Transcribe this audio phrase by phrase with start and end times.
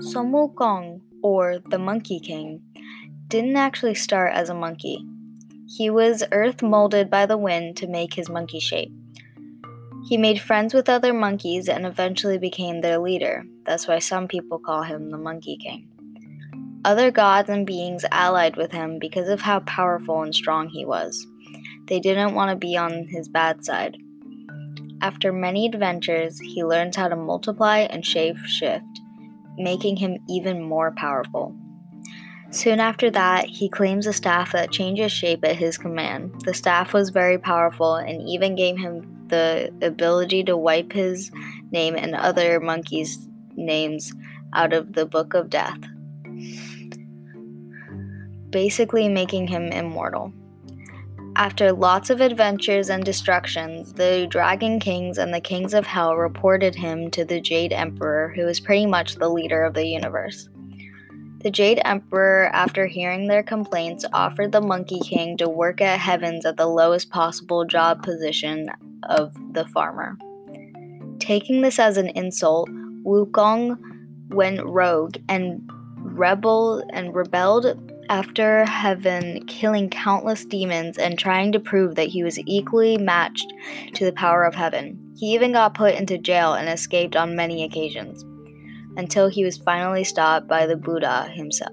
[0.00, 2.60] Sun Wukong, or the Monkey King,
[3.28, 5.04] didn't actually start as a monkey.
[5.66, 8.92] He was earth molded by the wind to make his monkey shape.
[10.06, 13.44] He made friends with other monkeys and eventually became their leader.
[13.64, 15.88] That's why some people call him the Monkey King.
[16.84, 21.26] Other gods and beings allied with him because of how powerful and strong he was.
[21.88, 23.96] They didn't want to be on his bad side.
[25.00, 29.00] After many adventures, he learns how to multiply and shape shift,
[29.56, 31.54] making him even more powerful.
[32.50, 36.32] Soon after that, he claims a staff that changes shape at his command.
[36.44, 41.30] The staff was very powerful and even gave him the ability to wipe his
[41.72, 44.12] name and other monkeys' names
[44.52, 45.78] out of the Book of Death,
[48.50, 50.32] basically making him immortal.
[51.36, 56.74] After lots of adventures and destructions, the Dragon Kings and the Kings of Hell reported
[56.74, 60.48] him to the Jade Emperor, who is pretty much the leader of the universe.
[61.42, 66.46] The Jade Emperor, after hearing their complaints, offered the Monkey King to work at Heavens
[66.46, 68.70] at the lowest possible job position
[69.02, 70.16] of the farmer.
[71.18, 72.70] Taking this as an insult,
[73.04, 73.78] Wukong
[74.30, 81.94] went rogue and rebel and rebelled after heaven, killing countless demons and trying to prove
[81.94, 83.52] that he was equally matched
[83.94, 85.12] to the power of heaven.
[85.16, 88.24] He even got put into jail and escaped on many occasions,
[88.96, 91.72] until he was finally stopped by the Buddha himself.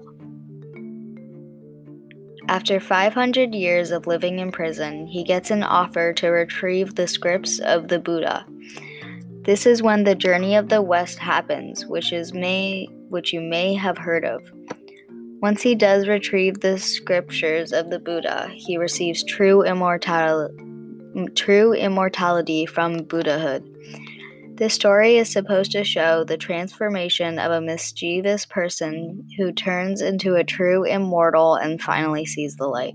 [2.46, 7.58] After 500 years of living in prison, he gets an offer to retrieve the scripts
[7.58, 8.44] of the Buddha.
[9.44, 13.74] This is when the journey of the West happens, which is may which you may
[13.74, 14.42] have heard of.
[15.44, 20.54] Once he does retrieve the scriptures of the Buddha, he receives true immortality,
[21.34, 23.62] true immortality from Buddhahood.
[24.54, 30.34] This story is supposed to show the transformation of a mischievous person who turns into
[30.34, 32.94] a true immortal and finally sees the light.